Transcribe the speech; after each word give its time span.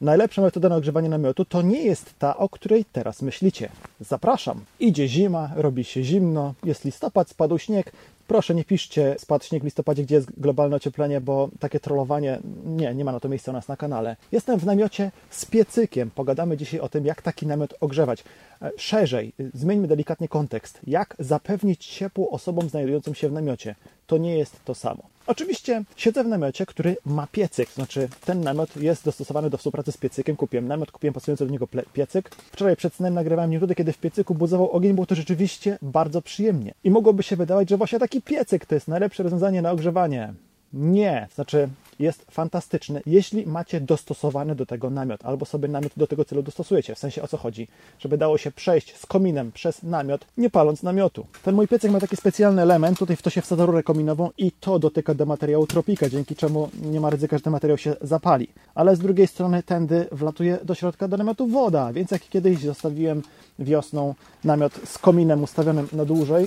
Najlepsza 0.00 0.42
metoda 0.42 0.68
na 0.68 0.76
ogrzewanie 0.76 1.08
namiotu 1.08 1.44
to 1.44 1.62
nie 1.62 1.82
jest 1.82 2.18
ta, 2.18 2.36
o 2.36 2.48
której 2.48 2.84
teraz 2.84 3.22
myślicie. 3.22 3.68
Zapraszam. 4.00 4.64
Idzie 4.80 5.08
zima, 5.08 5.50
robi 5.56 5.84
się 5.84 6.02
zimno, 6.02 6.54
jest 6.64 6.84
listopad, 6.84 7.30
spadł 7.30 7.58
śnieg, 7.58 7.92
Proszę, 8.28 8.54
nie 8.54 8.64
piszcie 8.64 9.16
spadł 9.18 9.44
śnieg 9.44 9.62
w 9.62 9.64
listopadzie, 9.64 10.02
gdzie 10.02 10.14
jest 10.14 10.40
globalne 10.40 10.76
ocieplenie, 10.76 11.20
bo 11.20 11.48
takie 11.60 11.80
trollowanie, 11.80 12.38
nie, 12.64 12.94
nie 12.94 13.04
ma 13.04 13.12
na 13.12 13.20
to 13.20 13.28
miejsca 13.28 13.52
u 13.52 13.54
nas 13.54 13.68
na 13.68 13.76
kanale. 13.76 14.16
Jestem 14.32 14.58
w 14.58 14.66
namiocie 14.66 15.10
z 15.30 15.44
piecykiem. 15.44 16.10
Pogadamy 16.10 16.56
dzisiaj 16.56 16.80
o 16.80 16.88
tym, 16.88 17.06
jak 17.06 17.22
taki 17.22 17.46
namiot 17.46 17.74
ogrzewać. 17.80 18.24
Szerzej, 18.76 19.32
zmieńmy 19.54 19.88
delikatnie 19.88 20.28
kontekst. 20.28 20.80
Jak 20.86 21.16
zapewnić 21.18 21.86
ciepło 21.86 22.30
osobom 22.30 22.68
znajdującym 22.68 23.14
się 23.14 23.28
w 23.28 23.32
namiocie? 23.32 23.74
To 24.06 24.18
nie 24.18 24.38
jest 24.38 24.64
to 24.64 24.74
samo. 24.74 25.02
Oczywiście 25.26 25.84
siedzę 25.96 26.24
w 26.24 26.28
namiocie, 26.28 26.66
który 26.66 26.96
ma 27.06 27.26
piecyk, 27.32 27.70
znaczy 27.70 28.08
ten 28.24 28.40
namiot 28.40 28.76
jest 28.76 29.04
dostosowany 29.04 29.50
do 29.50 29.58
współpracy 29.58 29.92
z 29.92 29.96
piecykiem. 29.96 30.36
Kupiłem 30.36 30.68
namiot, 30.68 30.92
kupiłem 30.92 31.14
pasujący 31.14 31.46
do 31.46 31.52
niego 31.52 31.68
piecyk. 31.92 32.28
Wczoraj 32.28 32.76
przed 32.76 32.94
snem 32.94 33.14
nagrywałem 33.14 33.50
minuty, 33.50 33.74
kiedy 33.74 33.92
w 33.92 33.98
piecyku 33.98 34.34
buzował 34.34 34.70
ogień, 34.70 34.94
było 34.94 35.06
to 35.06 35.14
rzeczywiście 35.14 35.78
bardzo 35.82 36.22
przyjemnie. 36.22 36.74
I 36.84 36.90
mogłoby 36.90 37.22
się 37.22 37.36
wydawać, 37.36 37.68
że 37.68 37.76
właśnie 37.76 37.98
taki 37.98 38.22
piecyk 38.22 38.66
to 38.66 38.74
jest 38.74 38.88
najlepsze 38.88 39.22
rozwiązanie 39.22 39.62
na 39.62 39.70
ogrzewanie. 39.70 40.32
Nie, 40.72 41.28
znaczy 41.34 41.68
jest 41.98 42.26
fantastyczny, 42.30 43.02
jeśli 43.06 43.46
macie 43.46 43.80
dostosowany 43.80 44.54
do 44.54 44.66
tego 44.66 44.90
namiot, 44.90 45.24
albo 45.24 45.46
sobie 45.46 45.68
namiot 45.68 45.92
do 45.96 46.06
tego 46.06 46.24
celu 46.24 46.42
dostosujecie. 46.42 46.94
W 46.94 46.98
sensie 46.98 47.22
o 47.22 47.28
co 47.28 47.36
chodzi? 47.36 47.68
Żeby 47.98 48.18
dało 48.18 48.38
się 48.38 48.50
przejść 48.50 48.96
z 48.96 49.06
kominem 49.06 49.52
przez 49.52 49.82
namiot, 49.82 50.26
nie 50.36 50.50
paląc 50.50 50.82
namiotu. 50.82 51.26
Ten 51.42 51.54
mój 51.54 51.68
piecek 51.68 51.90
ma 51.90 52.00
taki 52.00 52.16
specjalny 52.16 52.62
element, 52.62 52.98
tutaj 52.98 53.16
w 53.16 53.22
to 53.22 53.30
się 53.30 53.40
wsadza 53.40 53.66
rurę 53.66 53.82
kominową 53.82 54.30
i 54.38 54.52
to 54.52 54.78
dotyka 54.78 55.14
do 55.14 55.26
materiału 55.26 55.66
tropika, 55.66 56.08
dzięki 56.08 56.36
czemu 56.36 56.70
nie 56.82 57.00
ma 57.00 57.10
ryzyka, 57.10 57.36
że 57.36 57.42
ten 57.42 57.52
materiał 57.52 57.78
się 57.78 57.96
zapali. 58.00 58.48
Ale 58.74 58.96
z 58.96 58.98
drugiej 58.98 59.26
strony 59.26 59.62
tędy 59.62 60.06
wlatuje 60.12 60.58
do 60.64 60.74
środka 60.74 61.08
do 61.08 61.16
namiotu 61.16 61.46
woda, 61.46 61.92
więc 61.92 62.10
jak 62.10 62.22
kiedyś 62.22 62.58
zostawiłem 62.58 63.22
wiosną 63.58 64.14
namiot 64.44 64.72
z 64.84 64.98
kominem 64.98 65.42
ustawionym 65.42 65.88
na 65.92 66.04
dłużej, 66.04 66.46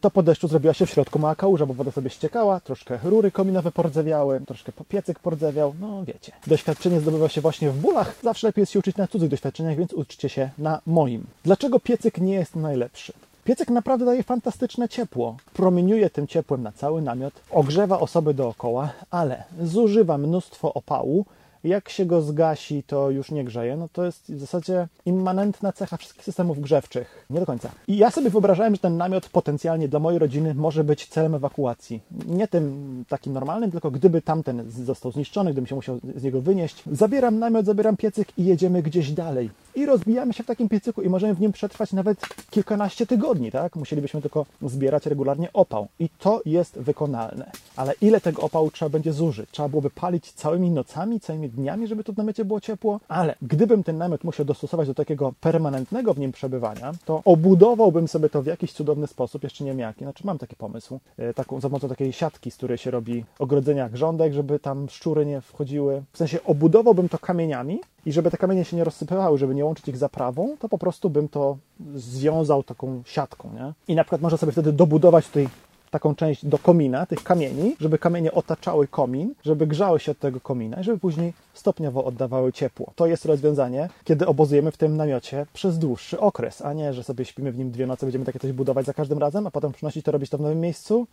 to 0.00 0.10
po 0.10 0.22
deszczu 0.22 0.48
zrobiła 0.48 0.74
się 0.74 0.86
w 0.86 0.90
środku 0.90 1.18
mała 1.18 1.34
kałuża, 1.34 1.66
bo 1.66 1.74
woda 1.74 1.90
sobie 1.90 2.10
ściekała, 2.10 2.60
troszkę 2.60 2.98
rury 3.04 3.30
kominowe 3.30 3.72
pordzewiały, 3.72 4.40
troszkę 4.40 4.72
piecyk 4.88 5.18
pordzewiał, 5.18 5.74
no 5.80 6.04
wiecie. 6.04 6.32
Doświadczenie 6.46 7.00
zdobywa 7.00 7.28
się 7.28 7.40
właśnie 7.40 7.70
w 7.70 7.80
bólach, 7.80 8.14
zawsze 8.22 8.46
lepiej 8.46 8.62
jest 8.62 8.72
się 8.72 8.78
uczyć 8.78 8.96
na 8.96 9.08
cudzych 9.08 9.30
doświadczeniach, 9.30 9.76
więc 9.76 9.92
uczcie 9.92 10.28
się 10.28 10.50
na 10.58 10.80
moim. 10.86 11.26
Dlaczego 11.44 11.80
piecyk 11.80 12.18
nie 12.18 12.34
jest 12.34 12.56
najlepszy? 12.56 13.12
Piecyk 13.44 13.68
naprawdę 13.68 14.04
daje 14.04 14.22
fantastyczne 14.22 14.88
ciepło. 14.88 15.36
Promieniuje 15.52 16.10
tym 16.10 16.26
ciepłem 16.26 16.62
na 16.62 16.72
cały 16.72 17.02
namiot, 17.02 17.34
ogrzewa 17.50 18.00
osoby 18.00 18.34
dookoła, 18.34 18.92
ale 19.10 19.44
zużywa 19.62 20.18
mnóstwo 20.18 20.74
opału, 20.74 21.24
jak 21.64 21.88
się 21.88 22.06
go 22.06 22.22
zgasi, 22.22 22.82
to 22.82 23.10
już 23.10 23.30
nie 23.30 23.44
grzeje, 23.44 23.76
no 23.76 23.88
to 23.92 24.04
jest 24.04 24.32
w 24.32 24.38
zasadzie 24.38 24.88
immanentna 25.06 25.72
cecha 25.72 25.96
wszystkich 25.96 26.24
systemów 26.24 26.60
grzewczych. 26.60 27.26
Nie 27.30 27.40
do 27.40 27.46
końca. 27.46 27.70
I 27.88 27.96
ja 27.96 28.10
sobie 28.10 28.30
wyobrażałem, 28.30 28.74
że 28.74 28.80
ten 28.80 28.96
namiot 28.96 29.28
potencjalnie 29.28 29.88
dla 29.88 30.00
mojej 30.00 30.18
rodziny 30.18 30.54
może 30.54 30.84
być 30.84 31.06
celem 31.06 31.34
ewakuacji. 31.34 32.00
Nie 32.26 32.48
tym 32.48 33.04
takim 33.08 33.32
normalnym, 33.32 33.70
tylko 33.70 33.90
gdyby 33.90 34.22
tamten 34.22 34.70
został 34.70 35.12
zniszczony, 35.12 35.52
gdybym 35.52 35.66
się 35.66 35.74
musiał 35.74 36.00
z 36.16 36.22
niego 36.22 36.40
wynieść. 36.40 36.82
Zabieram 36.92 37.38
namiot, 37.38 37.66
zabieram 37.66 37.96
piecyk 37.96 38.28
i 38.38 38.44
jedziemy 38.44 38.82
gdzieś 38.82 39.12
dalej. 39.12 39.50
I 39.74 39.86
rozbijamy 39.86 40.32
się 40.32 40.42
w 40.42 40.46
takim 40.46 40.68
piecyku 40.68 41.02
i 41.02 41.08
możemy 41.08 41.34
w 41.34 41.40
nim 41.40 41.52
przetrwać 41.52 41.92
nawet 41.92 42.20
kilkanaście 42.50 43.06
tygodni, 43.06 43.50
tak? 43.50 43.76
Musielibyśmy 43.76 44.22
tylko 44.22 44.46
zbierać 44.62 45.06
regularnie 45.06 45.52
opał. 45.52 45.88
I 45.98 46.08
to 46.18 46.42
jest 46.44 46.78
wykonalne. 46.78 47.50
Ale 47.76 47.92
ile 48.00 48.20
tego 48.20 48.42
opału 48.42 48.70
trzeba 48.70 48.88
będzie 48.88 49.12
zużyć? 49.12 49.50
Trzeba 49.50 49.68
byłoby 49.68 49.90
palić 49.90 50.32
całymi 50.32 50.70
nocami, 50.70 51.20
całymi 51.20 51.49
dniami, 51.50 51.86
żeby 51.86 52.04
tu 52.04 52.12
w 52.12 52.16
namiocie 52.16 52.44
było 52.44 52.60
ciepło, 52.60 53.00
ale 53.08 53.34
gdybym 53.42 53.84
ten 53.84 53.98
namiot 53.98 54.24
musiał 54.24 54.46
dostosować 54.46 54.88
do 54.88 54.94
takiego 54.94 55.32
permanentnego 55.40 56.14
w 56.14 56.18
nim 56.18 56.32
przebywania, 56.32 56.92
to 57.04 57.22
obudowałbym 57.24 58.08
sobie 58.08 58.28
to 58.28 58.42
w 58.42 58.46
jakiś 58.46 58.72
cudowny 58.72 59.06
sposób, 59.06 59.42
jeszcze 59.42 59.64
nie 59.64 59.70
wiem 59.70 59.78
jaki, 59.78 60.04
znaczy 60.04 60.26
mam 60.26 60.38
taki 60.38 60.56
pomysł, 60.56 61.00
e, 61.18 61.34
taką, 61.34 61.60
za 61.60 61.68
pomocą 61.68 61.88
takiej 61.88 62.12
siatki, 62.12 62.50
z 62.50 62.56
której 62.56 62.78
się 62.78 62.90
robi 62.90 63.24
ogrodzenia 63.38 63.88
grządek, 63.88 64.32
żeby 64.32 64.58
tam 64.58 64.88
szczury 64.88 65.26
nie 65.26 65.40
wchodziły. 65.40 66.02
W 66.12 66.18
sensie 66.18 66.38
obudowałbym 66.44 67.08
to 67.08 67.18
kamieniami 67.18 67.80
i 68.06 68.12
żeby 68.12 68.30
te 68.30 68.36
kamienie 68.36 68.64
się 68.64 68.76
nie 68.76 68.84
rozsypywały, 68.84 69.38
żeby 69.38 69.54
nie 69.54 69.64
łączyć 69.64 69.88
ich 69.88 69.96
zaprawą, 69.96 70.56
to 70.58 70.68
po 70.68 70.78
prostu 70.78 71.10
bym 71.10 71.28
to 71.28 71.56
związał 71.94 72.62
taką 72.62 73.02
siatką, 73.06 73.50
nie? 73.54 73.72
I 73.88 73.94
na 73.94 74.04
przykład 74.04 74.20
można 74.20 74.38
sobie 74.38 74.52
wtedy 74.52 74.72
dobudować 74.72 75.26
tutaj 75.26 75.48
taką 75.90 76.14
część 76.14 76.46
do 76.46 76.58
komina, 76.58 77.06
tych 77.06 77.22
kamieni, 77.22 77.76
żeby 77.80 77.98
kamienie 77.98 78.32
otaczały 78.32 78.88
komin, 78.88 79.34
żeby 79.44 79.66
grzały 79.66 80.00
się 80.00 80.12
od 80.12 80.18
tego 80.18 80.40
komina 80.40 80.80
i 80.80 80.84
żeby 80.84 80.98
później 80.98 81.32
stopniowo 81.54 82.04
oddawały 82.04 82.52
ciepło. 82.52 82.92
To 82.96 83.06
jest 83.06 83.24
rozwiązanie, 83.24 83.88
kiedy 84.04 84.26
obozujemy 84.26 84.70
w 84.70 84.76
tym 84.76 84.96
namiocie 84.96 85.46
przez 85.52 85.78
dłuższy 85.78 86.20
okres, 86.20 86.62
a 86.62 86.72
nie, 86.72 86.92
że 86.92 87.04
sobie 87.04 87.24
śpimy 87.24 87.52
w 87.52 87.58
nim 87.58 87.70
dwie 87.70 87.86
noce, 87.86 88.06
będziemy 88.06 88.24
takie 88.24 88.38
coś 88.38 88.52
budować 88.52 88.86
za 88.86 88.94
każdym 88.94 89.18
razem, 89.18 89.46
a 89.46 89.50
potem 89.50 89.72
przynosić 89.72 90.04
to, 90.04 90.12
robić 90.12 90.30
to 90.30 90.38
w 90.38 90.40
nowym 90.40 90.60
miejscu. 90.60 91.06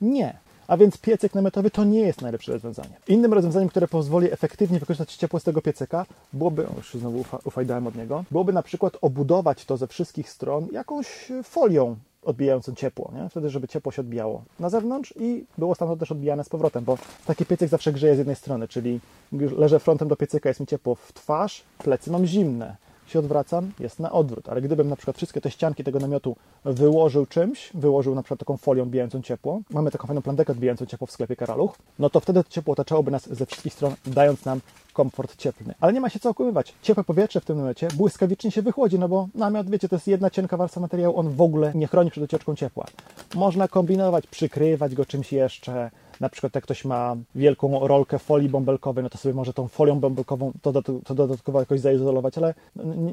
Nie. 0.00 0.36
A 0.68 0.76
więc 0.76 0.98
piecyk 0.98 1.34
namiotowy 1.34 1.70
to 1.70 1.84
nie 1.84 2.00
jest 2.00 2.22
najlepsze 2.22 2.52
rozwiązanie. 2.52 2.96
Innym 3.08 3.32
rozwiązaniem, 3.32 3.68
które 3.68 3.88
pozwoli 3.88 4.32
efektywnie 4.32 4.80
wykorzystać 4.80 5.16
ciepło 5.16 5.40
z 5.40 5.44
tego 5.44 5.62
piecyka, 5.62 6.06
byłoby, 6.32 6.66
już 6.76 6.94
znowu 6.94 7.24
ufajdałem 7.44 7.86
od 7.86 7.94
niego, 7.94 8.24
byłoby 8.30 8.52
na 8.52 8.62
przykład 8.62 8.96
obudować 9.00 9.64
to 9.64 9.76
ze 9.76 9.86
wszystkich 9.86 10.30
stron 10.30 10.68
jakąś 10.72 11.32
folią 11.42 11.96
odbijającą 12.26 12.74
ciepło, 12.74 13.12
nie? 13.14 13.28
wtedy, 13.28 13.50
żeby 13.50 13.68
ciepło 13.68 13.92
się 13.92 14.02
odbijało 14.02 14.44
na 14.60 14.70
zewnątrz 14.70 15.14
i 15.20 15.44
było 15.58 15.74
stamtąd 15.74 16.00
też 16.00 16.12
odbijane 16.12 16.44
z 16.44 16.48
powrotem, 16.48 16.84
bo 16.84 16.98
taki 17.26 17.46
piecyk 17.46 17.68
zawsze 17.68 17.92
grzeje 17.92 18.14
z 18.14 18.18
jednej 18.18 18.36
strony, 18.36 18.68
czyli 18.68 19.00
leżę 19.32 19.78
frontem 19.78 20.08
do 20.08 20.16
piecyka, 20.16 20.48
jest 20.48 20.60
mi 20.60 20.66
ciepło 20.66 20.94
w 20.94 21.12
twarz, 21.12 21.62
plecy 21.78 22.10
mam 22.10 22.26
zimne, 22.26 22.76
się 23.06 23.18
odwracam, 23.18 23.72
jest 23.80 24.00
na 24.00 24.12
odwrót. 24.12 24.48
Ale 24.48 24.62
gdybym 24.62 24.88
na 24.88 24.96
przykład 24.96 25.16
wszystkie 25.16 25.40
te 25.40 25.50
ścianki 25.50 25.84
tego 25.84 25.98
namiotu 25.98 26.36
wyłożył 26.64 27.26
czymś, 27.26 27.70
wyłożył 27.74 28.14
na 28.14 28.22
przykład 28.22 28.40
taką 28.40 28.56
folią 28.56 28.82
odbijającą 28.82 29.22
ciepło, 29.22 29.60
mamy 29.70 29.90
taką 29.90 30.06
fajną 30.06 30.22
plandekę 30.22 30.52
odbijającą 30.52 30.86
ciepło 30.86 31.06
w 31.06 31.10
sklepie 31.10 31.36
Karaluch, 31.36 31.78
no 31.98 32.10
to 32.10 32.20
wtedy 32.20 32.44
to 32.44 32.50
ciepło 32.50 32.72
otaczałoby 32.72 33.10
nas 33.10 33.28
ze 33.34 33.46
wszystkich 33.46 33.74
stron, 33.74 33.94
dając 34.06 34.44
nam 34.44 34.60
komfort 34.92 35.36
cieplny. 35.36 35.74
Ale 35.80 35.92
nie 35.92 36.00
ma 36.00 36.08
się 36.08 36.18
co 36.18 36.30
okłamywać. 36.30 36.74
Ciepłe 36.82 37.04
powietrze 37.04 37.40
w 37.40 37.44
tym 37.44 37.58
namiocie 37.58 37.88
błyskawicznie 37.94 38.50
się 38.50 38.62
wychłodzi, 38.62 38.98
no 38.98 39.08
bo 39.08 39.28
namiot, 39.34 39.70
wiecie, 39.70 39.88
to 39.88 39.96
jest 39.96 40.08
jedna 40.08 40.30
cienka 40.30 40.56
warstwa 40.56 40.80
materiału, 40.80 41.18
on 41.18 41.28
w 41.28 41.40
ogóle 41.40 41.72
nie 41.74 41.86
chroni 41.86 42.10
przed 42.10 42.24
ucieczką 42.24 42.56
ciepła. 42.56 42.86
Można 43.34 43.68
kombinować, 43.68 44.26
przykrywać 44.26 44.94
go 44.94 45.06
czymś 45.06 45.32
jeszcze, 45.32 45.90
na 46.20 46.28
przykład 46.28 46.54
jak 46.54 46.64
ktoś 46.64 46.84
ma 46.84 47.16
wielką 47.34 47.86
rolkę 47.86 48.18
folii 48.18 48.48
bąbelkowej, 48.48 49.04
no 49.04 49.10
to 49.10 49.18
sobie 49.18 49.34
może 49.34 49.52
tą 49.52 49.68
folią 49.68 50.00
bąbelkową 50.00 50.52
to, 50.62 50.82
to 50.82 51.14
dodatkowo 51.14 51.60
jakoś 51.60 51.80
zaizolować, 51.80 52.38
ale 52.38 52.54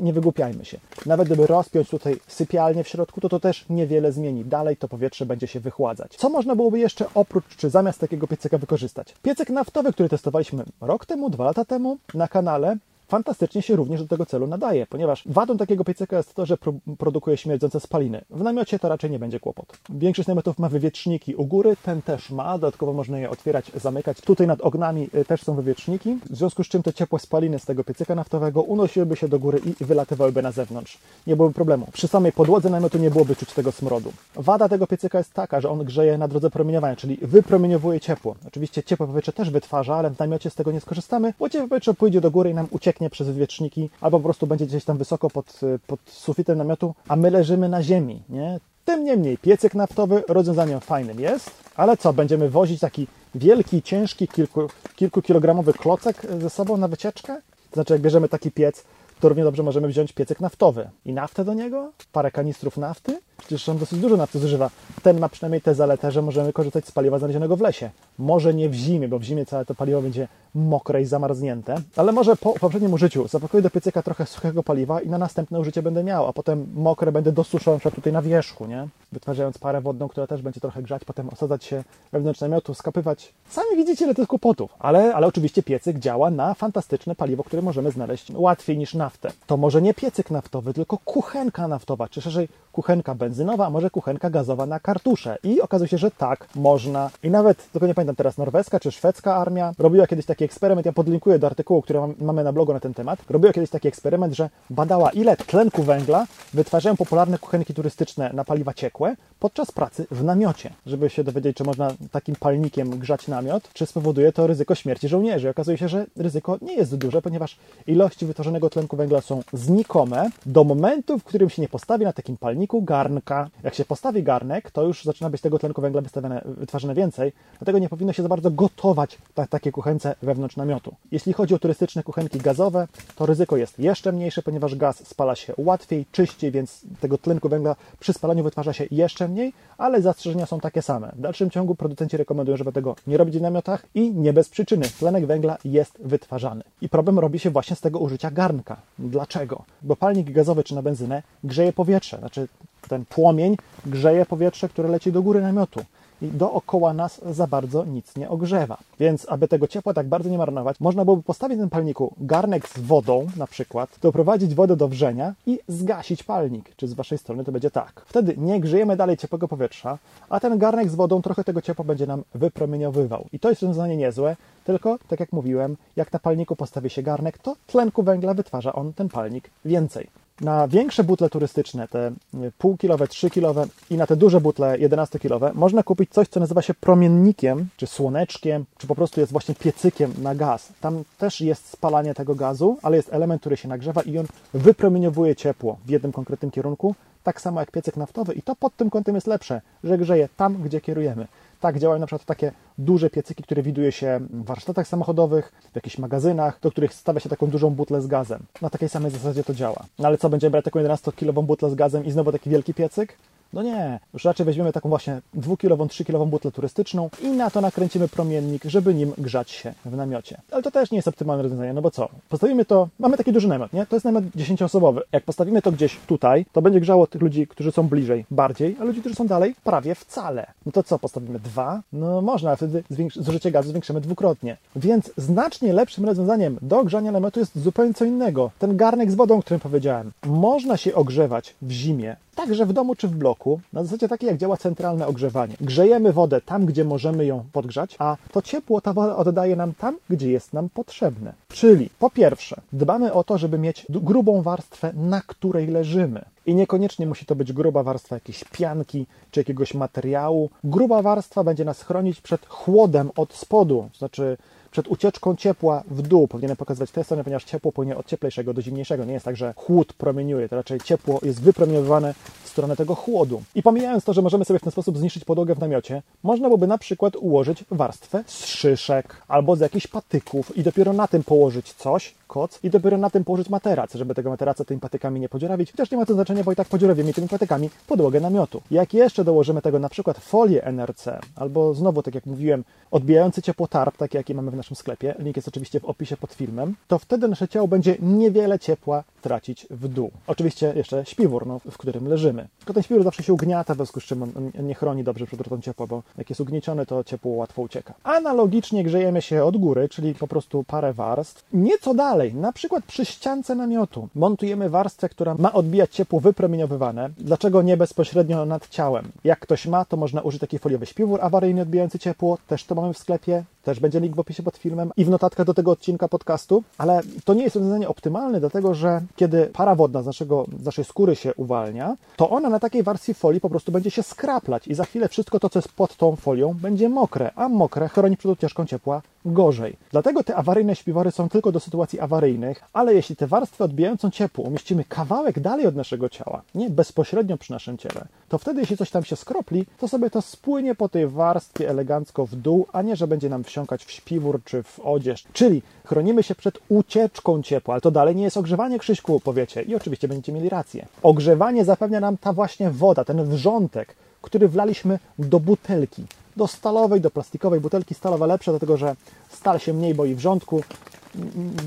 nie 0.02 0.14
wygłupiajmy 0.14 0.66
się. 0.66 0.78
Nawet 1.06 1.28
gdyby 1.28 1.48
rozpiąć 1.48 1.90
tutaj 1.90 2.16
sypialnię 2.28 2.84
w 2.84 2.88
środku, 2.88 3.22
to 3.22 3.30
to 3.30 3.40
też 3.40 3.66
niewiele 3.70 4.12
zmieni. 4.12 4.46
Dalej 4.46 4.78
to 4.78 4.88
powietrze 4.88 5.26
będzie 5.26 5.48
się 5.48 5.60
wychładzać. 5.60 6.16
Co 6.16 6.30
można 6.30 6.56
byłoby 6.56 6.80
jeszcze 6.80 7.06
oprócz, 7.16 7.56
czy 7.58 7.70
zamiast 7.70 8.00
takiego 8.00 8.28
piecyka 8.28 8.58
wykorzystać? 8.58 9.16
Piecek 9.22 9.50
naftowy, 9.50 9.94
który 9.94 10.10
testowaliśmy 10.10 10.64
rok 10.82 11.06
temu, 11.06 11.30
dwa 11.30 11.46
lata 11.46 11.66
temu 11.66 11.98
na 12.14 12.28
kanale, 12.28 12.78
fantastycznie 13.14 13.62
się 13.62 13.76
również 13.76 14.02
do 14.02 14.08
tego 14.08 14.26
celu 14.26 14.48
nadaje, 14.48 14.86
ponieważ 14.86 15.24
wadą 15.26 15.58
takiego 15.58 15.84
piecyka 15.84 16.18
jest 16.18 16.34
to, 16.34 16.46
że 16.46 16.58
pro 16.58 16.74
produkuje 16.98 17.38
śmierdzące 17.38 17.80
spaliny. 17.80 18.22
W 18.30 18.44
namiocie 18.44 18.80
to 18.80 18.90
raczej 18.90 19.12
nie 19.12 19.20
będzie 19.20 19.40
kłopot. 19.40 19.78
Większość 19.90 20.28
namiotów 20.28 20.60
ma 20.60 20.70
wywietrzniki 20.70 21.36
u 21.36 21.46
góry, 21.46 21.76
ten 21.84 22.02
też 22.02 22.30
ma, 22.30 22.58
dodatkowo 22.58 22.94
można 22.94 23.20
je 23.20 23.30
otwierać, 23.30 23.72
zamykać. 23.76 24.22
Tutaj 24.22 24.48
nad 24.48 24.62
ognami 24.62 25.10
y, 25.16 25.26
też 25.26 25.44
są 25.44 25.56
wywietrzniki, 25.56 26.18
w 26.30 26.36
związku 26.36 26.64
z 26.64 26.68
czym 26.68 26.84
te 26.84 26.94
ciepłe 26.94 27.20
spaliny 27.20 27.60
z 27.60 27.66
tego 27.66 27.84
piecyka 27.84 28.16
naftowego 28.16 28.62
unosiłyby 28.62 29.16
się 29.16 29.28
do 29.28 29.40
góry 29.40 29.62
i 29.82 29.86
wylatywałyby 29.86 30.42
na 30.42 30.52
zewnątrz. 30.52 30.98
Nie 31.28 31.36
byłoby 31.36 31.56
problemu. 31.56 31.88
Przy 31.94 32.08
samej 32.08 32.32
podłodze 32.32 32.70
namiotu 32.70 32.98
nie 32.98 33.10
byłoby 33.10 33.36
czuć 33.36 33.54
tego 33.54 33.72
smrodu. 33.72 34.14
Wada 34.36 34.70
tego 34.70 34.88
piecyka 34.88 35.18
jest 35.18 35.34
taka, 35.34 35.62
że 35.62 35.70
on 35.70 35.84
grzeje 35.84 36.18
na 36.18 36.28
drodze 36.28 36.50
promieniowania, 36.50 36.96
czyli 36.96 37.18
wypromieniowuje 37.22 38.00
ciepło. 38.00 38.36
Oczywiście 38.48 38.84
ciepłe 38.84 39.08
powietrze 39.08 39.34
też 39.34 39.50
wytwarza, 39.50 39.96
ale 39.96 40.10
w 40.10 40.20
namiocie 40.20 40.50
z 40.50 40.56
tego 40.56 40.72
nie 40.72 40.82
skorzystamy, 40.82 41.34
bo 41.40 41.50
ciepłe 41.50 41.68
powietrze 41.68 41.94
pójdzie 41.94 42.22
do 42.22 42.32
góry 42.32 42.50
i 42.50 42.54
nam 42.54 42.68
ucieknie 42.72 43.03
przez 43.10 43.30
wieczniki, 43.30 43.90
albo 44.02 44.20
po 44.20 44.24
prostu 44.24 44.48
będzie 44.48 44.66
gdzieś 44.66 44.86
tam 44.86 44.98
wysoko 44.98 45.30
pod, 45.30 45.60
pod 45.88 46.00
sufitem 46.06 46.58
namiotu, 46.58 46.96
a 47.08 47.16
my 47.16 47.32
leżymy 47.32 47.70
na 47.70 47.84
ziemi, 47.84 48.24
nie? 48.30 48.60
Tym 48.86 49.04
niemniej 49.04 49.38
piecyk 49.38 49.76
naftowy 49.76 50.24
rozwiązaniem 50.28 50.80
fajnym 50.80 51.20
jest, 51.20 51.52
ale 51.76 51.98
co, 51.98 52.14
będziemy 52.14 52.50
wozić 52.50 52.80
taki 52.80 53.08
wielki, 53.36 53.82
ciężki, 53.82 54.28
kilku, 54.28 54.68
kilkukilogramowy 54.96 55.74
klocek 55.74 56.22
ze 56.42 56.50
sobą 56.50 56.78
na 56.78 56.88
wycieczkę? 56.88 57.42
Znaczy, 57.74 57.94
jak 57.94 58.02
bierzemy 58.02 58.30
taki 58.30 58.52
piec, 58.52 58.84
to 59.20 59.30
równie 59.30 59.44
dobrze 59.44 59.64
możemy 59.64 59.88
wziąć 59.88 60.14
piecyk 60.14 60.40
naftowy 60.40 60.90
i 61.06 61.14
naftę 61.14 61.46
do 61.46 61.54
niego, 61.54 61.92
parę 62.12 62.32
kanistrów 62.32 62.78
nafty, 62.78 63.20
przecież 63.38 63.70
on 63.70 63.78
dosyć 63.78 64.00
dużo 64.00 64.18
nafty 64.18 64.40
zużywa. 64.40 64.70
Ten 65.04 65.20
ma 65.20 65.30
przynajmniej 65.30 65.62
tę 65.62 65.76
zaletę, 65.76 66.12
że 66.12 66.22
możemy 66.22 66.54
korzystać 66.54 66.86
z 66.86 66.92
paliwa 66.92 67.20
znalezionego 67.20 67.56
w 67.56 67.62
lesie. 67.62 67.90
Może 68.18 68.54
nie 68.54 68.70
w 68.70 68.74
zimie, 68.74 69.08
bo 69.08 69.20
w 69.20 69.24
zimie 69.24 69.46
całe 69.46 69.66
to 69.66 69.76
paliwo 69.76 70.02
będzie 70.02 70.28
mokre 70.56 71.02
i 71.02 71.06
zamarznięte, 71.06 71.76
ale 71.96 72.12
może 72.12 72.36
po 72.36 72.54
poprzednim 72.54 72.94
użyciu 72.94 73.28
zapakuję 73.28 73.64
do 73.64 73.70
piecyka 73.70 74.02
trochę 74.02 74.26
suchego 74.26 74.64
paliwa 74.64 75.02
i 75.02 75.10
na 75.10 75.18
następne 75.18 75.60
użycie 75.60 75.82
będę 75.82 76.04
miał, 76.04 76.28
a 76.28 76.34
potem 76.34 76.68
mokre 76.74 77.12
będę 77.12 77.32
dosuszał 77.32 77.80
na 77.86 77.92
tutaj 77.92 78.14
na 78.14 78.22
wierzchu, 78.22 78.66
nie? 78.66 78.88
Wytwarzając 79.12 79.58
parę 79.58 79.82
wodną, 79.82 80.08
która 80.08 80.28
też 80.28 80.42
będzie 80.42 80.62
trochę 80.62 80.84
grzać, 80.84 81.06
potem 81.06 81.30
osadzać 81.30 81.64
się 81.64 81.84
wewnątrz 82.12 82.42
namiotu, 82.42 82.74
skapywać. 82.74 83.34
Sami 83.50 83.78
widzicie, 83.78 84.06
ile 84.06 84.16
tych 84.16 84.28
kłopotów. 84.28 84.74
Ale, 84.80 85.16
ale 85.16 85.28
oczywiście 85.28 85.64
piecyk 85.64 86.00
działa 86.00 86.30
na 86.30 86.54
fantastyczne 86.54 87.16
paliwo, 87.16 87.44
które 87.44 87.62
możemy 87.62 87.92
znaleźć 87.92 88.32
łatwiej 88.36 88.78
niż 88.78 88.94
naftę. 88.94 89.32
To 89.48 89.58
może 89.58 89.82
nie 89.82 89.94
piecyk 89.94 90.32
naftowy, 90.32 90.74
tylko 90.74 90.98
kuchenka 90.98 91.68
naftowa, 91.68 92.10
czy 92.10 92.22
szerzej 92.22 92.48
kuchenka 92.72 93.16
benzynowa, 93.16 93.66
a 93.66 93.70
może 93.70 93.90
kuchenka 93.90 94.30
gazowa 94.30 94.66
na 94.66 94.80
kartusze. 94.80 95.38
I 95.44 95.62
okazuje 95.62 95.88
się, 95.88 95.98
że 95.98 96.12
tak, 96.12 96.48
można. 96.56 97.10
I 97.24 97.30
nawet, 97.30 97.72
tylko 97.72 97.88
teraz, 98.16 98.38
norweska 98.38 98.80
czy 98.80 98.92
szwedzka 98.92 99.36
armia 99.36 99.74
robiła 99.80 100.08
kiedyś 100.08 100.26
taki 100.26 100.44
eksperyment, 100.44 100.86
ja 100.86 100.94
podlinkuję 100.94 101.40
do 101.40 101.48
artykułu, 101.48 101.82
który 101.82 102.00
mamy 102.22 102.44
na 102.44 102.54
blogu 102.54 102.74
na 102.74 102.80
ten 102.80 102.94
temat, 102.94 103.20
robiła 103.30 103.54
kiedyś 103.54 103.70
taki 103.70 103.88
eksperyment, 103.88 104.34
że 104.34 104.50
badała 104.70 105.12
ile 105.12 105.38
tlenku 105.38 105.84
węgla 105.84 106.28
wytwarzają 106.54 106.96
popularne 106.96 107.38
kuchenki 107.38 107.74
turystyczne 107.74 108.30
na 108.34 108.44
paliwa 108.44 108.74
ciekłe 108.74 109.16
podczas 109.40 109.72
pracy 109.72 110.08
w 110.12 110.24
namiocie, 110.24 110.74
żeby 110.86 111.10
się 111.10 111.24
dowiedzieć, 111.24 111.58
czy 111.58 111.64
można 111.64 111.92
takim 112.12 112.36
palnikiem 112.36 112.90
grzać 112.90 113.28
namiot, 113.28 113.70
czy 113.74 113.86
spowoduje 113.86 114.32
to 114.32 114.48
ryzyko 114.48 114.76
śmierci 114.76 115.08
żołnierzy. 115.08 115.50
Okazuje 115.50 115.78
się, 115.78 115.88
że 115.88 116.06
ryzyko 116.16 116.58
nie 116.62 116.76
jest 116.76 116.96
duże, 116.96 117.22
ponieważ 117.22 117.58
ilości 117.88 118.26
wytworzonego 118.26 118.70
tlenku 118.70 118.98
węgla 118.98 119.22
są 119.22 119.42
znikome 119.54 120.30
do 120.46 120.64
momentu, 120.64 121.20
w 121.20 121.24
którym 121.24 121.50
się 121.50 121.62
nie 121.62 121.68
postawi 121.68 122.06
na 122.06 122.14
takim 122.14 122.38
palniku 122.38 122.82
garnka. 122.82 123.50
Jak 123.64 123.74
się 123.76 123.86
postawi 123.86 124.24
garnek, 124.24 124.72
to 124.72 124.84
już 124.84 125.04
zaczyna 125.04 125.30
być 125.30 125.42
tego 125.42 125.60
tlenku 125.60 125.82
węgla 125.82 126.02
wystawione, 126.02 126.42
wytwarzane 126.46 126.94
więcej, 126.96 127.34
dlatego 127.60 127.80
nie 127.80 127.90
powinno 127.94 128.14
się 128.14 128.24
za 128.24 128.30
bardzo 128.30 128.52
gotować 128.52 129.18
ta, 129.34 129.48
takie 129.48 129.72
kuchence 129.72 130.16
wewnątrz 130.22 130.58
namiotu. 130.58 130.96
Jeśli 131.12 131.34
chodzi 131.34 131.56
o 131.56 131.60
turystyczne 131.60 132.04
kuchenki 132.04 132.40
gazowe, 132.40 132.88
to 133.16 133.26
ryzyko 133.26 133.58
jest 133.58 133.80
jeszcze 133.80 134.12
mniejsze, 134.12 134.42
ponieważ 134.42 134.76
gaz 134.76 135.08
spala 135.08 135.36
się 135.36 135.54
łatwiej, 135.58 136.06
czyściej, 136.12 136.52
więc 136.52 136.82
tego 137.00 137.18
tlenku 137.18 137.50
węgla 137.50 137.76
przy 138.00 138.14
spalaniu 138.14 138.44
wytwarza 138.44 138.74
się 138.74 138.86
jeszcze 138.92 139.28
mniej, 139.28 139.54
ale 139.78 140.02
zastrzeżenia 140.02 140.46
są 140.46 140.60
takie 140.60 140.82
same. 140.82 141.12
W 141.16 141.22
dalszym 141.22 141.50
ciągu 141.50 141.76
producenci 141.76 142.18
rekomendują, 142.18 142.58
żeby 142.58 142.72
tego 142.72 142.96
nie 143.08 143.18
robić 143.18 143.38
w 143.38 143.42
namiotach 143.42 143.86
i 143.96 144.12
nie 144.12 144.34
bez 144.34 144.50
przyczyny. 144.50 144.86
Tlenek 145.00 145.26
węgla 145.26 145.58
jest 145.66 145.98
wytwarzany. 146.00 146.64
I 146.82 146.90
problem 146.90 147.20
robi 147.20 147.40
się 147.40 147.50
właśnie 147.50 147.76
z 147.76 147.82
tego 147.82 148.00
użycia 148.00 148.32
garnka. 148.32 148.78
Dlaczego? 149.00 149.64
Bo 149.82 149.96
palnik 149.96 150.32
gazowy 150.32 150.64
czy 150.64 150.76
na 150.76 150.82
benzynę 150.82 151.24
grzeje 151.44 151.74
powietrze, 151.74 152.18
znaczy 152.18 152.48
ten 152.88 153.06
płomień 153.06 153.58
grzeje 153.86 154.26
powietrze, 154.26 154.70
które 154.70 154.90
leci 154.90 155.12
do 155.12 155.22
góry 155.22 155.42
namiotu 155.42 155.80
i 156.24 156.28
dookoła 156.28 156.94
nas 156.94 157.22
za 157.32 157.48
bardzo 157.48 157.86
nic 157.86 158.16
nie 158.16 158.30
ogrzewa. 158.30 158.78
Więc, 159.00 159.26
aby 159.30 159.48
tego 159.48 159.68
ciepła 159.68 159.94
tak 159.94 160.08
bardzo 160.08 160.30
nie 160.30 160.38
marnować, 160.38 160.80
można 160.80 161.06
byłoby 161.06 161.24
postawić 161.24 161.60
na 161.60 161.68
palniku 161.68 162.14
garnek 162.18 162.70
z 162.70 162.80
wodą, 162.80 163.28
na 163.38 163.48
przykład, 163.48 163.90
doprowadzić 164.02 164.56
wodę 164.56 164.76
do 164.76 164.88
wrzenia 164.88 165.34
i 165.48 165.60
zgasić 165.68 166.24
palnik. 166.24 166.76
Czy 166.76 166.88
z 166.88 166.94
waszej 166.94 167.18
strony 167.18 167.44
to 167.44 167.52
będzie 167.52 167.72
tak? 167.72 168.02
Wtedy 168.06 168.36
nie 168.38 168.60
grzejemy 168.60 168.98
dalej 168.98 169.18
ciepłego 169.18 169.48
powietrza, 169.48 169.98
a 170.30 170.40
ten 170.40 170.58
garnek 170.58 170.90
z 170.90 170.96
wodą 170.96 171.22
trochę 171.22 171.44
tego 171.44 171.62
ciepła 171.62 171.86
będzie 171.86 172.08
nam 172.08 172.24
wypromieniowywał. 172.36 173.26
I 173.34 173.40
to 173.40 173.50
jest 173.50 173.62
rozwiązanie 173.62 173.98
niezłe, 173.98 174.36
tylko, 174.64 175.00
tak 175.08 175.20
jak 175.20 175.34
mówiłem, 175.34 175.78
jak 175.96 176.14
na 176.14 176.20
palniku 176.20 176.56
postawi 176.56 176.90
się 176.90 177.04
garnek, 177.04 177.38
to 177.38 177.56
tlenku 177.68 178.04
węgla 178.04 178.34
wytwarza 178.34 178.74
on 178.74 178.94
ten 178.94 179.10
palnik 179.10 179.50
więcej. 179.66 180.23
Na 180.42 180.68
większe 180.68 181.04
butle 181.04 181.30
turystyczne, 181.30 181.88
te 181.88 182.12
półkilowe, 182.58 183.08
trzykilowe 183.08 183.66
i 183.90 183.98
na 183.98 184.08
te 184.08 184.16
duże 184.16 184.42
butle 184.42 184.78
11-kilowe 184.80 185.52
można 185.54 185.84
kupić 185.84 186.12
coś, 186.12 186.28
co 186.28 186.40
nazywa 186.40 186.62
się 186.62 186.74
promiennikiem, 186.74 187.68
czy 187.78 187.88
słoneczkiem, 187.88 188.66
czy 188.78 188.88
po 188.88 188.96
prostu 188.96 189.20
jest 189.20 189.32
właśnie 189.32 189.56
piecykiem 189.56 190.14
na 190.22 190.36
gaz. 190.36 190.74
Tam 190.82 191.04
też 191.18 191.42
jest 191.42 191.70
spalanie 191.70 192.14
tego 192.14 192.36
gazu, 192.36 192.78
ale 192.82 192.98
jest 192.98 193.14
element, 193.14 193.42
który 193.42 193.58
się 193.58 193.68
nagrzewa 193.68 194.02
i 194.02 194.18
on 194.18 194.26
wypromieniowuje 194.54 195.36
ciepło 195.36 195.78
w 195.86 195.90
jednym 195.90 196.12
konkretnym 196.12 196.52
kierunku, 196.52 196.96
tak 197.24 197.42
samo 197.42 197.60
jak 197.60 197.72
piecyk 197.72 197.98
naftowy 197.98 198.34
i 198.34 198.42
to 198.42 198.56
pod 198.56 198.76
tym 198.76 198.90
kątem 198.90 199.16
jest 199.16 199.28
lepsze, 199.28 199.62
że 199.84 199.98
grzeje 199.98 200.30
tam, 200.38 200.64
gdzie 200.64 200.82
kierujemy. 200.82 201.28
Tak 201.64 201.80
działają 201.80 202.00
na 202.00 202.08
przykład 202.08 202.26
takie 202.26 202.52
duże 202.78 203.10
piecyki, 203.10 203.44
które 203.44 203.64
widuje 203.64 203.92
się 203.92 204.20
w 204.30 204.46
warsztatach 204.46 204.88
samochodowych, 204.88 205.52
w 205.72 205.76
jakichś 205.76 205.98
magazynach, 205.98 206.60
do 206.62 206.72
których 206.72 206.94
stawia 206.94 207.20
się 207.20 207.30
taką 207.30 207.48
dużą 207.48 207.70
butlę 207.70 208.02
z 208.02 208.08
gazem. 208.08 208.44
Na 208.62 208.70
takiej 208.70 208.90
samej 208.90 209.12
zasadzie 209.12 209.44
to 209.44 209.54
działa. 209.54 209.86
No 210.00 210.08
ale 210.08 210.18
co, 210.18 210.30
będziemy 210.30 210.52
brać 210.52 210.66
taką 210.66 210.80
11-kilową 210.80 211.46
butlę 211.46 211.70
z 211.70 211.76
gazem 211.76 212.06
i 212.06 212.12
znowu 212.12 212.32
taki 212.32 212.50
wielki 212.50 212.74
piecyk? 212.74 213.18
No 213.54 213.64
nie, 213.64 214.00
już 214.14 214.24
raczej 214.24 214.46
weźmiemy 214.46 214.72
taką 214.72 214.90
właśnie 214.90 215.22
dwukilową, 215.34 215.88
trzykilową 215.88 216.26
butlę 216.26 216.52
turystyczną 216.52 217.10
i 217.22 217.28
na 217.28 217.50
to 217.50 217.62
nakręcimy 217.62 218.08
promiennik, 218.08 218.64
żeby 218.66 218.94
nim 218.94 219.14
grzać 219.18 219.52
się 219.52 219.74
w 219.86 219.96
namiocie. 219.96 220.42
Ale 220.52 220.64
to 220.64 220.72
też 220.72 220.92
nie 220.92 220.96
jest 220.96 221.08
optymalne 221.08 221.44
rozwiązanie, 221.44 221.74
no 221.74 221.82
bo 221.82 221.92
co? 221.92 222.10
Postawimy 222.30 222.66
to, 222.66 222.88
mamy 223.00 223.18
taki 223.18 223.34
duży 223.34 223.48
namiot, 223.48 223.74
nie? 223.74 223.86
To 223.86 223.96
jest 223.96 224.06
namiot 224.06 224.24
10-osobowy. 224.24 225.00
Jak 225.12 225.24
postawimy 225.24 225.62
to 225.62 225.72
gdzieś 225.72 225.98
tutaj, 226.08 226.46
to 226.52 226.62
będzie 226.62 226.80
grzało 226.80 227.08
tych 227.08 227.22
ludzi, 227.22 227.48
którzy 227.48 227.72
są 227.72 227.88
bliżej, 227.88 228.26
bardziej, 228.32 228.76
a 228.82 228.84
ludzi, 228.84 229.00
którzy 229.00 229.16
są 229.16 229.28
dalej, 229.28 229.56
prawie 229.64 229.96
wcale. 229.96 230.48
No 230.66 230.72
to 230.72 230.84
co, 230.84 231.00
postawimy 231.00 231.40
dwa? 231.40 231.82
No 231.94 232.22
można, 232.22 232.52
a 232.52 232.56
wtedy 232.56 232.84
zużycie 233.16 233.52
gazu 233.52 233.70
zwiększymy 233.70 234.02
dwukrotnie. 234.02 234.58
Więc 234.76 235.12
znacznie 235.18 235.74
lepszym 235.74 236.06
rozwiązaniem 236.06 236.58
do 236.62 236.84
grzania 236.84 237.12
namiotu 237.12 237.40
jest 237.40 237.60
zupełnie 237.60 237.94
co 237.94 238.06
innego. 238.06 238.52
Ten 238.60 238.78
garnek 238.78 239.12
z 239.12 239.16
wodą, 239.16 239.38
o 239.38 239.42
którym 239.42 239.60
powiedziałem. 239.60 240.12
Można 240.26 240.78
się 240.78 240.96
ogrzewać 240.96 241.56
w 241.62 241.72
zimie, 241.72 242.16
także 242.36 242.66
w 242.66 242.74
domu 242.74 242.96
czy 242.96 243.08
w 243.08 243.16
bloku, 243.16 243.60
na 243.74 243.84
zasadzie 243.84 244.08
takiej 244.08 244.28
jak 244.28 244.38
działa 244.38 244.58
centralne 244.58 245.08
ogrzewanie. 245.08 245.56
Grzejemy 245.62 246.14
wodę 246.14 246.42
tam, 246.42 246.66
gdzie 246.66 246.86
możemy 246.86 247.26
ją 247.26 247.44
podgrzać, 247.52 247.96
a 248.00 248.18
to 248.32 248.42
ciepło 248.42 248.82
ta 248.82 248.94
woda 248.94 249.16
oddaje 249.16 249.56
nam 249.56 249.74
tam, 249.74 249.98
gdzie 250.10 250.32
jest 250.32 250.54
nam 250.54 250.70
potrzebne. 250.70 251.34
Czyli 251.50 251.90
po 252.00 252.10
pierwsze, 252.10 252.62
dbamy 252.74 253.14
o 253.14 253.24
to, 253.24 253.38
żeby 253.38 253.58
mieć 253.58 253.86
grubą 253.90 254.42
warstwę, 254.42 254.94
na 254.94 255.22
której 255.22 255.68
leżymy. 255.68 256.26
I 256.46 256.56
niekoniecznie 256.56 257.08
musi 257.08 257.26
to 257.26 257.36
być 257.36 257.54
gruba 257.54 257.84
warstwa 257.84 258.16
jakiejś 258.16 258.44
pianki 258.44 259.06
czy 259.32 259.40
jakiegoś 259.40 259.74
materiału. 259.74 260.50
Gruba 260.64 261.02
warstwa 261.02 261.44
będzie 261.44 261.66
nas 261.66 261.82
chronić 261.82 262.22
przed 262.22 262.46
chłodem 262.46 263.12
od 263.16 263.34
spodu, 263.34 263.90
znaczy 263.98 264.38
przed 264.74 264.88
ucieczką 264.88 265.36
ciepła 265.36 265.84
w 265.88 266.02
dół. 266.02 266.28
Powinienem 266.28 266.58
pokazywać 266.58 266.92
tę 266.92 267.04
stronę, 267.04 267.24
ponieważ 267.24 267.44
ciepło 267.44 267.72
płynie 267.72 267.98
od 267.98 268.06
cieplejszego 268.06 268.54
do 268.54 268.62
zimniejszego. 268.62 269.06
Nie 269.06 269.14
jest 269.14 269.26
tak, 269.26 269.36
że 269.36 269.54
chłód 269.58 269.94
promieniuje, 269.94 270.50
to 270.50 270.56
raczej 270.56 270.80
ciepło 270.80 271.20
jest 271.24 271.42
wypromieniowane 271.42 272.14
w 272.44 272.50
stronę 272.50 272.76
tego 272.76 272.96
chłodu. 272.96 273.44
I 273.56 273.64
pomijając 273.64 274.04
to, 274.04 274.14
że 274.14 274.22
możemy 274.22 274.46
sobie 274.46 274.60
w 274.60 274.64
ten 274.64 274.72
sposób 274.72 274.98
zniszczyć 274.98 275.26
podłogę 275.26 275.56
w 275.56 275.60
namiocie, 275.60 276.02
można 276.24 276.48
byłoby 276.48 276.68
na 276.68 276.78
przykład 276.78 277.16
ułożyć 277.16 277.64
warstwę 277.72 278.24
z 278.28 278.46
szyszek 278.46 279.16
albo 279.28 279.56
z 279.56 279.60
jakichś 279.60 279.88
patyków 279.88 280.58
i 280.58 280.64
dopiero 280.64 280.94
na 280.94 281.08
tym 281.08 281.24
położyć 281.24 281.74
coś, 281.74 282.16
koc 282.34 282.60
i 282.64 282.70
dopiero 282.70 282.98
na 282.98 283.10
tym 283.10 283.24
położyć 283.24 283.50
materac, 283.50 283.94
żeby 283.94 284.16
tego 284.16 284.30
materaca 284.30 284.66
tymi 284.66 284.80
patykami 284.80 285.20
nie 285.20 285.30
podziurawić, 285.30 285.72
chociaż 285.72 285.92
nie 285.92 285.98
ma 285.98 286.06
to 286.06 286.14
znaczenia, 286.14 286.44
bo 286.44 286.52
i 286.52 286.56
tak 286.56 286.68
podziurawimy 286.68 287.14
tymi 287.14 287.28
patykami 287.28 287.70
podłogę 287.88 288.20
namiotu. 288.20 288.62
Jak 288.72 288.94
jeszcze 288.94 289.24
dołożymy 289.24 289.62
tego 289.62 289.80
na 289.80 289.90
przykład 289.90 290.18
folię 290.18 290.64
NRC, 290.64 291.20
albo 291.36 291.74
znowu, 291.74 292.04
tak 292.04 292.16
jak 292.16 292.26
mówiłem, 292.26 292.64
odbijający 292.92 293.42
ciepło 293.42 293.68
tarp, 293.68 293.98
takie 293.98 294.18
jakie 294.18 294.34
mamy 294.34 294.52
w 294.52 294.56
naszym 294.64 294.76
sklepie, 294.76 295.16
link 295.20 295.36
jest 295.36 295.48
oczywiście 295.48 295.80
w 295.80 295.86
opisie 295.86 296.18
pod 296.18 296.34
filmem, 296.34 296.76
to 296.88 297.00
wtedy 297.00 297.28
nasze 297.28 297.48
ciało 297.48 297.68
będzie 297.68 297.98
niewiele 298.00 298.60
ciepła 298.60 299.04
tracić 299.22 299.68
w 299.70 299.88
dół. 299.88 300.12
Oczywiście 300.28 300.74
jeszcze 300.76 301.06
śpiwór, 301.06 301.48
no, 301.48 301.60
w 301.72 301.78
którym 301.78 302.08
leżymy. 302.08 302.48
Tylko 302.58 302.74
ten 302.74 302.84
śpiwór 302.84 303.04
zawsze 303.04 303.24
się 303.24 303.34
ugniata, 303.34 303.74
w 303.74 303.78
związku 303.78 304.00
z 304.00 304.04
czym 304.04 304.24
on 304.24 304.52
nie 304.60 304.76
chroni 304.76 305.04
dobrze 305.04 305.26
przed 305.26 305.40
utratą 305.40 305.62
ciepła, 305.62 305.88
bo 305.88 306.04
jak 306.18 306.30
jest 306.30 306.42
ugnieciony, 306.42 306.86
to 306.86 307.04
ciepło 307.04 307.32
łatwo 307.32 307.62
ucieka. 307.62 307.94
Analogicznie 308.04 308.84
grzejemy 308.84 309.22
się 309.22 309.44
od 309.44 309.58
góry, 309.58 309.90
czyli 309.90 310.16
po 310.16 310.28
prostu 310.28 310.64
parę 310.64 310.94
warstw. 310.94 311.46
Nieco 311.54 311.94
dalej, 311.94 312.34
na 312.36 312.54
przykład 312.54 312.86
przy 312.86 313.06
ściance 313.06 313.56
namiotu, 313.56 314.10
montujemy 314.16 314.70
warstwę, 314.70 315.10
która 315.10 315.36
ma 315.36 315.54
odbijać 315.54 315.96
ciepło 315.96 316.20
wypromieniowywane. 316.20 317.10
Dlaczego 317.18 317.62
nie 317.62 317.78
bezpośrednio 317.78 318.46
nad 318.46 318.70
ciałem? 318.70 319.12
Jak 319.24 319.40
ktoś 319.40 319.66
ma, 319.68 319.86
to 319.86 319.98
można 319.98 320.22
użyć 320.22 320.42
taki 320.42 320.60
foliowy 320.60 320.86
śpiwór 320.86 321.20
awaryjny 321.22 321.62
odbijający 321.62 322.00
ciepło. 322.00 322.38
Też 322.48 322.64
to 322.64 322.76
mamy 322.76 322.94
w 322.94 322.98
sklepie. 322.98 323.44
Też 323.64 323.80
będzie 323.80 324.00
link 324.00 324.16
w 324.16 324.20
opisie 324.20 324.44
pod 324.44 324.53
filmem 324.58 324.92
i 324.98 325.06
w 325.06 325.10
notatkach 325.10 325.46
do 325.46 325.54
tego 325.54 325.72
odcinka 325.72 326.08
podcastu, 326.08 326.64
ale 326.78 327.02
to 327.26 327.34
nie 327.34 327.44
jest 327.44 327.56
rozwiązanie 327.56 327.90
optymalne, 327.90 328.40
dlatego 328.40 328.74
że 328.74 329.02
kiedy 329.16 329.46
para 329.54 329.76
wodna 329.76 330.02
z, 330.02 330.06
naszego, 330.06 330.46
z 330.60 330.66
naszej 330.66 330.86
skóry 330.86 331.16
się 331.16 331.34
uwalnia, 331.36 331.98
to 332.16 332.30
ona 332.30 332.50
na 332.50 332.60
takiej 332.60 332.84
warstwie 332.84 333.14
folii 333.14 333.42
po 333.42 333.50
prostu 333.50 333.72
będzie 333.72 333.92
się 333.92 334.04
skraplać 334.04 334.68
i 334.68 334.74
za 334.74 334.86
chwilę 334.86 335.10
wszystko 335.10 335.40
to, 335.40 335.50
co 335.50 335.60
jest 335.60 335.72
pod 335.72 335.96
tą 335.96 336.16
folią, 336.16 336.54
będzie 336.54 336.90
mokre, 336.90 337.32
a 337.36 337.50
mokre 337.50 337.90
chroni 337.90 338.18
przed 338.18 338.32
ucieczką 338.32 338.66
ciepła 338.66 339.02
gorzej. 339.26 339.76
Dlatego 339.92 340.24
te 340.24 340.36
awaryjne 340.36 340.76
śpiwory 340.76 341.12
są 341.12 341.30
tylko 341.30 341.52
do 341.52 341.60
sytuacji 341.60 342.00
awaryjnych, 342.00 342.64
ale 342.74 342.94
jeśli 342.94 343.16
tę 343.16 343.28
warstwę 343.28 343.64
odbijającą 343.64 344.12
ciepło 344.12 344.44
umieścimy 344.44 344.84
kawałek 344.84 345.40
dalej 345.40 345.68
od 345.68 345.76
naszego 345.76 346.10
ciała, 346.10 346.42
nie 346.56 346.70
bezpośrednio 346.70 347.38
przy 347.38 347.52
naszym 347.52 347.78
ciele, 347.78 348.06
to 348.30 348.38
wtedy 348.38 348.60
jeśli 348.60 348.78
coś 348.78 348.90
tam 348.90 349.04
się 349.04 349.16
skropli, 349.16 349.66
to 349.78 349.88
sobie 349.88 350.10
to 350.10 350.22
spłynie 350.22 350.76
po 350.76 350.90
tej 350.90 351.08
warstwie 351.08 351.70
elegancko 351.70 352.26
w 352.26 352.36
dół, 352.36 352.68
a 352.74 352.82
nie, 352.82 352.96
że 352.96 353.08
będzie 353.08 353.30
nam 353.30 353.44
wsiąkać 353.44 353.86
w 353.86 353.92
śpiwór 353.92 354.42
czy 354.46 354.64
w 354.64 354.80
odzież. 354.80 355.24
Czyli 355.34 355.62
chronimy 355.86 356.24
się 356.24 356.36
przed 356.36 356.60
ucieczką 356.70 357.44
ciepła, 357.44 357.74
ale 357.74 357.82
to 357.82 357.92
dalej 357.92 358.16
nie 358.16 358.24
jest 358.24 358.38
ogrzewanie, 358.38 358.80
Krzyśku, 358.80 359.20
powiecie. 359.20 359.62
I 359.62 359.76
oczywiście 359.76 360.08
będziecie 360.08 360.34
mieli 360.34 360.50
rację. 360.50 360.86
Ogrzewanie 361.04 361.66
zapewnia 361.66 362.00
nam 362.00 362.18
ta 362.18 362.34
właśnie 362.34 362.70
woda, 362.70 363.06
ten 363.06 363.24
wrzątek, 363.26 363.96
który 364.22 364.48
wlaliśmy 364.48 365.00
do 365.20 365.40
butelki. 365.40 366.06
Do 366.36 366.48
stalowej, 366.48 367.02
do 367.02 367.12
plastikowej 367.12 367.60
butelki. 367.60 367.96
Stalowa 367.96 368.26
lepsza, 368.26 368.52
dlatego 368.52 368.78
że 368.78 368.96
stal 369.30 369.60
się 369.60 369.74
mniej 369.74 369.96
boi 369.96 370.16
wrzątku. 370.16 370.64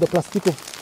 Do 0.00 0.06
plastików 0.06 0.76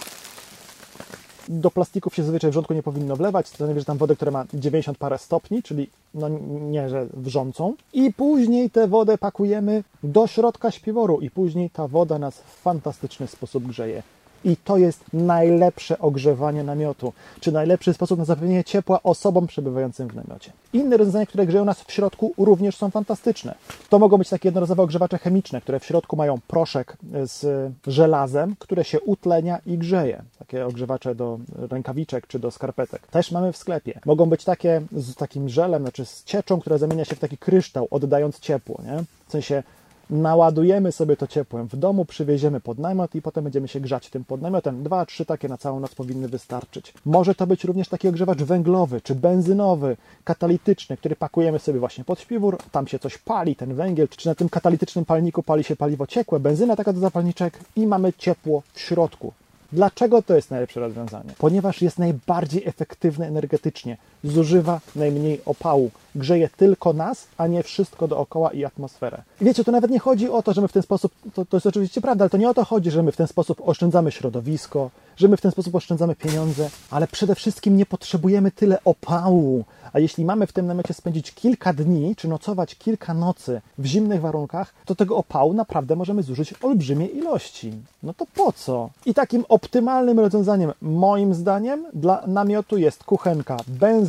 do 1.49 1.71
plastików 1.71 2.15
się 2.15 2.23
zazwyczaj 2.23 2.51
wrzątku 2.51 2.75
nie 2.75 2.83
powinno 2.83 3.17
wlewać, 3.17 3.51
to 3.51 3.65
najwyżej 3.65 3.87
tam 3.87 3.99
wodę, 3.99 4.17
która 4.17 4.31
ma 4.31 4.45
90 4.55 4.99
parę 4.99 5.19
stopni, 5.19 5.63
czyli 5.63 5.91
no 6.15 6.29
nie, 6.61 6.89
że 6.89 7.07
wrzącą. 7.15 7.75
I 7.93 8.13
później 8.13 8.71
tę 8.71 8.89
wodę 8.89 9.19
pakujemy 9.19 9.85
do 10.03 10.27
środka 10.27 10.71
śpiworu 10.71 11.21
i 11.21 11.31
później 11.31 11.71
ta 11.71 11.89
woda 11.89 12.19
nas 12.19 12.35
w 12.35 12.63
fantastyczny 12.63 13.27
sposób 13.27 13.67
grzeje. 13.67 14.03
I 14.45 14.57
to 14.57 14.77
jest 14.77 15.05
najlepsze 15.13 15.99
ogrzewanie 15.99 16.65
namiotu, 16.65 17.13
czy 17.41 17.53
najlepszy 17.53 17.95
sposób 17.95 18.19
na 18.19 18.25
zapewnienie 18.25 18.65
ciepła 18.65 19.03
osobom 19.03 19.47
przebywającym 19.47 20.09
w 20.09 20.15
namiocie. 20.15 20.53
Inne 20.73 20.97
rozwiązania, 20.97 21.27
które 21.27 21.47
grzeją 21.47 21.65
nas 21.65 21.83
w 21.83 21.93
środku, 21.93 22.35
również 22.39 22.77
są 22.77 22.91
fantastyczne. 22.91 23.55
To 23.91 23.99
mogą 23.99 24.17
być 24.17 24.29
takie 24.29 24.49
jednorazowe 24.49 24.83
ogrzewacze 24.83 25.19
chemiczne, 25.19 25.61
które 25.61 25.81
w 25.81 25.85
środku 25.85 26.17
mają 26.17 26.39
proszek 26.49 26.97
z 27.23 27.73
żelazem, 27.87 28.57
które 28.59 28.85
się 28.85 29.01
utlenia 29.01 29.59
i 29.67 29.79
grzeje. 29.79 30.23
Takie 30.39 30.67
ogrzewacze 30.67 31.15
do 31.15 31.39
rękawiczek 31.71 32.27
czy 32.27 32.39
do 32.39 32.51
skarpetek. 32.51 33.07
Też 33.07 33.31
mamy 33.31 33.53
w 33.53 33.57
sklepie. 33.57 34.01
Mogą 34.07 34.27
być 34.27 34.45
takie 34.45 34.83
z 34.93 35.15
takim 35.15 35.49
żelem, 35.49 35.83
znaczy 35.83 36.05
z 36.05 36.25
cieczą, 36.25 36.61
która 36.61 36.79
zamienia 36.79 37.05
się 37.05 37.17
w 37.17 37.19
taki 37.19 37.39
kryształ, 37.39 37.89
oddając 37.91 38.41
ciepło. 38.41 38.81
Nie? 38.85 39.05
W 39.27 39.33
sensie 39.33 39.63
naładujemy 40.11 40.93
sobie 40.93 41.17
to 41.17 41.27
ciepłem 41.27 41.69
w 41.69 41.77
domu, 41.77 42.05
przywieziemy 42.05 42.61
pod 42.61 42.79
namiot 42.79 43.15
i 43.15 43.23
potem 43.23 43.45
będziemy 43.45 43.69
się 43.69 43.81
grzać 43.81 44.11
tym 44.11 44.25
pod 44.25 44.43
namiotem. 44.43 44.83
Dwa, 44.83 45.07
trzy 45.07 45.27
takie 45.27 45.49
na 45.49 45.59
całą 45.59 45.81
noc 45.81 45.95
powinny 45.95 46.29
wystarczyć. 46.29 46.95
Może 47.05 47.35
to 47.35 47.47
być 47.47 47.65
również 47.65 47.89
taki 47.89 48.09
ogrzewacz 48.09 48.39
węglowy 48.39 49.01
czy 49.01 49.15
benzynowy, 49.15 49.97
katalityczny, 50.25 50.97
który 50.97 51.17
pakujemy 51.17 51.59
sobie 51.59 51.81
właśnie 51.81 52.05
pod 52.05 52.21
śpiwór, 52.21 52.59
tam 52.73 52.87
się 52.87 52.99
coś 52.99 53.19
pali, 53.19 53.57
ten 53.57 53.75
węgiel, 53.75 54.09
czy 54.09 54.29
na 54.29 54.35
tym 54.35 54.49
katalitycznym 54.49 55.05
palniku 55.05 55.43
pali 55.43 55.65
się 55.65 55.77
paliwo 55.77 56.07
ciekłe, 56.07 56.41
benzyna 56.41 56.77
taka 56.77 56.93
do 56.93 57.01
zapalniczek 57.01 57.59
i 57.77 57.87
mamy 57.87 58.13
ciepło 58.13 58.63
w 58.73 58.81
środku. 58.81 59.33
Dlaczego 59.73 60.23
to 60.23 60.37
jest 60.37 60.51
najlepsze 60.51 60.81
rozwiązanie? 60.81 61.31
Ponieważ 61.39 61.83
jest 61.83 61.99
najbardziej 61.99 62.69
efektywne 62.69 63.27
energetycznie, 63.27 63.97
zużywa 64.25 64.81
najmniej 64.97 65.41
opału, 65.47 65.91
grzeje 66.15 66.49
tylko 66.57 66.93
nas, 66.93 67.27
a 67.39 67.47
nie 67.47 67.63
wszystko 67.63 68.09
dookoła 68.09 68.51
i 68.51 68.65
atmosferę. 68.65 69.23
Wiecie, 69.41 69.65
to 69.65 69.73
nawet 69.73 69.91
nie 69.91 69.99
chodzi 69.99 70.31
o 70.31 70.43
to, 70.43 70.53
że 70.53 70.61
my 70.61 70.69
w 70.69 70.73
ten 70.73 70.83
sposób, 70.83 71.13
to, 71.35 71.45
to 71.45 71.57
jest 71.57 71.67
oczywiście 71.67 72.01
prawda, 72.01 72.23
ale 72.23 72.31
to 72.31 72.37
nie 72.37 72.51
o 72.51 72.55
to 72.55 72.65
chodzi, 72.65 72.91
że 72.91 73.03
my 73.03 73.13
w 73.13 73.17
ten 73.17 73.27
sposób 73.27 73.63
oszczędzamy 73.69 74.13
środowisko, 74.13 74.91
że 75.17 75.29
my 75.29 75.37
w 75.37 75.41
ten 75.41 75.51
sposób 75.51 75.75
oszczędzamy 75.75 76.15
pieniądze, 76.15 76.71
ale 76.91 77.07
przede 77.07 77.35
wszystkim 77.35 77.77
nie 77.77 77.87
potrzebujemy 77.87 78.51
tyle 78.51 78.79
opału. 78.85 79.65
A 79.93 79.99
jeśli 79.99 80.25
mamy 80.25 80.47
w 80.47 80.53
tym 80.53 80.67
namiocie 80.67 80.95
spędzić 80.95 81.35
kilka 81.35 81.73
dni, 81.73 82.17
czy 82.17 82.29
nocować 82.29 82.75
kilka 82.75 83.15
nocy 83.15 83.61
w 83.79 83.87
zimnych 83.87 84.21
warunkach, 84.21 84.75
to 84.85 84.95
tego 84.95 85.17
opału 85.17 85.55
naprawdę 85.55 85.97
możemy 85.97 86.23
zużyć 86.23 86.55
olbrzymie 86.63 87.07
ilości. 87.07 87.73
No 88.03 88.15
to 88.15 88.27
po 88.35 88.53
co? 88.53 88.91
I 89.07 89.15
takim 89.15 89.45
optymalnym 89.49 90.21
rozwiązaniem, 90.21 90.73
moim 90.83 91.35
zdaniem, 91.35 91.87
dla 91.93 92.23
namiotu 92.27 92.79
jest 92.79 93.05
kuchenka 93.05 93.57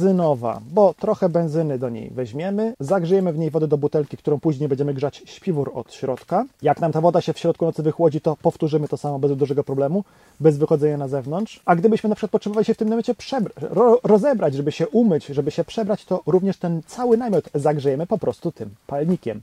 benzynowa, 0.06 0.62
bo 0.72 0.94
trochę 0.94 1.30
benzyny 1.30 1.80
do 1.80 1.90
niej 1.90 2.10
weźmiemy, 2.10 2.74
zagrzejemy 2.80 3.34
w 3.34 3.38
niej 3.38 3.52
wodę 3.52 3.68
do 3.68 3.78
butelki, 3.78 4.18
którą 4.18 4.40
później 4.40 4.70
będziemy 4.70 4.94
grzać 4.94 5.24
śpiwór 5.26 5.72
od 5.74 5.94
środka. 5.94 6.46
Jak 6.62 6.82
nam 6.82 6.92
ta 6.92 7.02
woda 7.02 7.22
się 7.22 7.34
w 7.34 7.40
środku 7.40 7.66
nocy 7.66 7.84
wychłodzi, 7.84 8.22
to 8.22 8.36
powtórzymy 8.42 8.88
to 8.88 8.98
samo 8.98 9.20
bez 9.20 9.38
dużego 9.38 9.64
problemu, 9.64 10.04
bez 10.40 10.58
wychodzenia 10.58 10.98
na 10.98 11.08
zewnątrz. 11.08 11.62
A 11.66 11.76
gdybyśmy 11.76 12.10
na 12.10 12.16
przykład 12.16 12.32
potrzebowali 12.32 12.66
się 12.66 12.74
w 12.74 12.78
tym 12.78 12.90
namiocie 12.90 13.16
ro 13.62 14.00
rozebrać, 14.04 14.54
żeby 14.54 14.72
się 14.72 14.88
umyć, 14.88 15.26
żeby 15.26 15.52
się 15.52 15.64
przebrać, 15.64 16.06
to 16.06 16.22
również 16.26 16.58
ten 16.58 16.82
cały 16.88 17.18
namiot 17.18 17.50
zagrzejemy 17.54 18.08
po 18.08 18.18
prostu 18.18 18.52
tym 18.52 18.70
palnikiem. 18.88 19.42